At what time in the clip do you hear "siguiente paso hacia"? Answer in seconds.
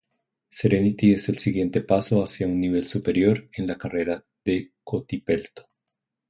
1.37-2.47